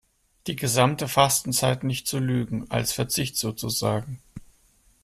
Die 0.47 0.55
gesamte 0.55 1.07
Fastenzeit 1.07 1.83
nicht 1.83 2.07
zu 2.07 2.17
Lügen, 2.17 2.65
als 2.71 2.91
Verzicht 2.91 3.37
sozusagen. 3.37 4.19